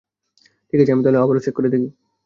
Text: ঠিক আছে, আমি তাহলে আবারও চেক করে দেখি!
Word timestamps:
ঠিক 0.69 0.79
আছে, 0.81 0.93
আমি 0.93 1.03
তাহলে 1.03 1.19
আবারও 1.19 1.43
চেক 1.45 1.53
করে 1.57 1.69
দেখি! 1.73 1.87